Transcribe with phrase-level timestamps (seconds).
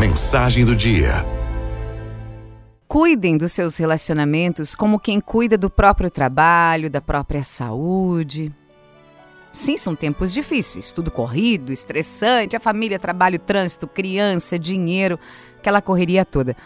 [0.00, 1.10] Mensagem do dia.
[2.88, 8.50] Cuidem dos seus relacionamentos como quem cuida do próprio trabalho, da própria saúde.
[9.52, 15.18] Sim, são tempos difíceis, tudo corrido, estressante, a família, trabalho, trânsito, criança, dinheiro,
[15.58, 16.56] aquela correria toda.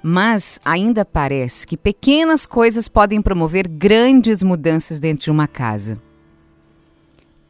[0.00, 6.00] Mas ainda parece que pequenas coisas podem promover grandes mudanças dentro de uma casa.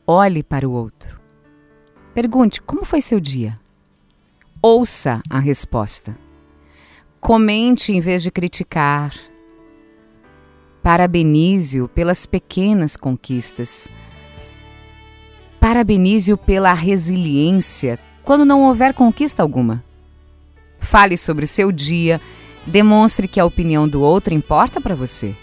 [0.07, 1.21] Olhe para o outro.
[2.15, 3.63] Pergunte como foi seu dia.
[4.67, 6.17] Ouça a resposta.
[7.21, 9.15] Comente em vez de criticar.
[10.83, 13.89] Parabenize-o pelas pequenas conquistas.
[15.61, 19.85] Parabenize-o pela resiliência quando não houver conquista alguma.
[20.79, 22.19] Fale sobre o seu dia,
[22.67, 25.37] demonstre que a opinião do outro importa para você.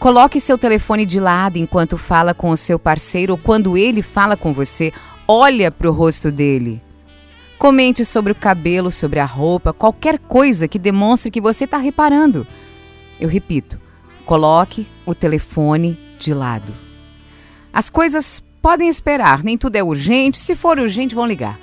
[0.00, 4.36] Coloque seu telefone de lado enquanto fala com o seu parceiro ou quando ele fala
[4.36, 4.92] com você,
[5.28, 6.82] olha para o rosto dele.
[7.58, 12.46] Comente sobre o cabelo, sobre a roupa, qualquer coisa que demonstre que você está reparando.
[13.20, 13.78] Eu repito,
[14.26, 16.72] coloque o telefone de lado.
[17.72, 21.58] As coisas podem esperar, nem tudo é urgente, se for urgente, vão ligar.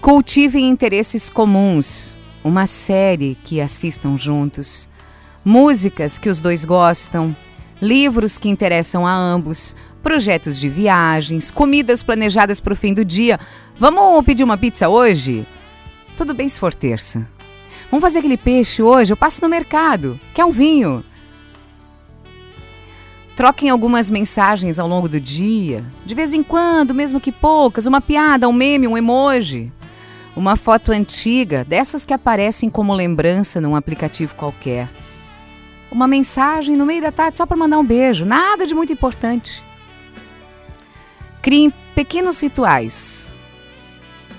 [0.00, 4.88] Cultivem interesses comuns, uma série que assistam juntos,
[5.44, 7.36] músicas que os dois gostam,
[7.80, 13.38] livros que interessam a ambos, projetos de viagens, comidas planejadas para o fim do dia.
[13.76, 15.46] Vamos pedir uma pizza hoje?
[16.16, 17.26] Tudo bem se for terça.
[17.90, 19.12] Vamos fazer aquele peixe hoje?
[19.12, 20.18] Eu passo no mercado.
[20.34, 21.04] Quer um vinho?
[23.36, 28.00] Troquem algumas mensagens ao longo do dia, de vez em quando, mesmo que poucas, uma
[28.00, 29.72] piada, um meme, um emoji.
[30.36, 34.88] Uma foto antiga, dessas que aparecem como lembrança num aplicativo qualquer.
[35.90, 39.62] Uma mensagem no meio da tarde só para mandar um beijo, nada de muito importante.
[41.42, 43.32] Criem pequenos rituais.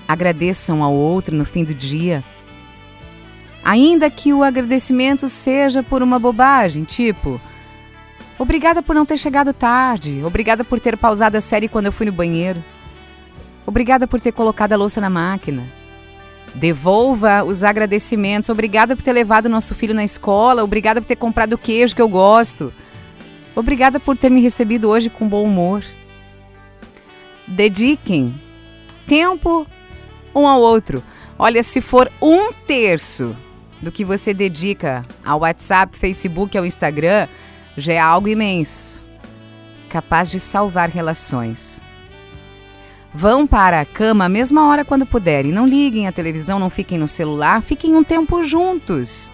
[0.08, 2.24] Agradeçam ao outro no fim do dia.
[3.62, 7.38] Ainda que o agradecimento seja por uma bobagem, tipo:
[8.38, 10.22] Obrigada por não ter chegado tarde.
[10.24, 12.64] Obrigada por ter pausado a série quando eu fui no banheiro.
[13.66, 15.62] Obrigada por ter colocado a louça na máquina.
[16.54, 18.48] Devolva os agradecimentos.
[18.48, 20.64] Obrigada por ter levado nosso filho na escola.
[20.64, 22.72] Obrigada por ter comprado o queijo que eu gosto.
[23.54, 25.84] Obrigada por ter me recebido hoje com bom humor
[27.46, 28.34] dediquem
[29.06, 29.66] tempo
[30.34, 31.02] um ao outro.
[31.38, 33.36] Olha, se for um terço
[33.80, 37.28] do que você dedica ao WhatsApp, Facebook, ao Instagram,
[37.76, 39.02] já é algo imenso,
[39.88, 41.82] capaz de salvar relações.
[43.12, 45.52] Vão para a cama a mesma hora quando puderem.
[45.52, 49.30] Não liguem a televisão, não fiquem no celular, fiquem um tempo juntos.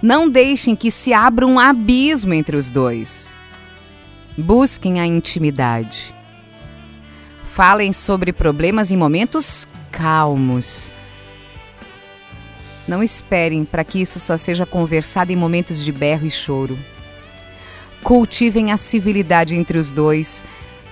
[0.00, 3.36] Não deixem que se abra um abismo entre os dois.
[4.36, 6.15] Busquem a intimidade.
[7.56, 10.92] Falem sobre problemas em momentos calmos.
[12.86, 16.78] Não esperem para que isso só seja conversado em momentos de berro e choro.
[18.02, 20.44] Cultivem a civilidade entre os dois.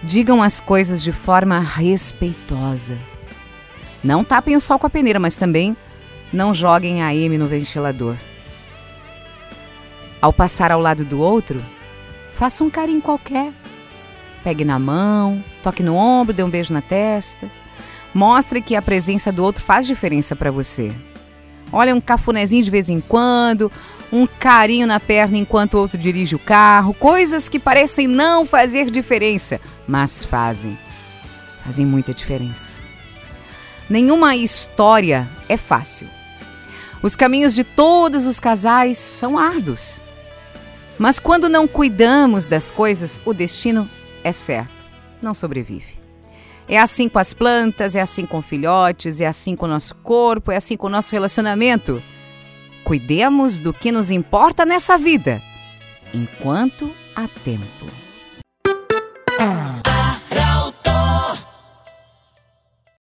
[0.03, 2.97] Digam as coisas de forma respeitosa.
[4.03, 5.77] Não tapem o sol com a peneira, mas também
[6.33, 8.17] não joguem a M no ventilador.
[10.19, 11.63] Ao passar ao lado do outro,
[12.33, 13.53] faça um carinho qualquer
[14.45, 17.51] Pegue na mão, toque no ombro, dê um beijo na testa.
[18.13, 20.93] Mostre que a presença do outro faz diferença para você.
[21.73, 23.73] Olha um cafunézinho de vez em quando,
[24.13, 28.91] um carinho na perna enquanto o outro dirige o carro, coisas que parecem não fazer
[28.91, 30.79] diferença, mas fazem.
[31.65, 32.81] Fazem muita diferença.
[33.89, 36.07] Nenhuma história é fácil.
[37.03, 40.03] Os caminhos de todos os casais são árduos.
[40.99, 43.89] Mas quando não cuidamos das coisas, o destino
[44.25, 44.85] é certo,
[45.23, 46.03] não sobrevive.
[46.67, 50.51] É assim com as plantas, é assim com filhotes, é assim com o nosso corpo,
[50.51, 52.03] é assim com o nosso relacionamento.
[52.83, 55.43] Cuidemos do que nos importa nessa vida,
[56.13, 57.87] enquanto há tempo.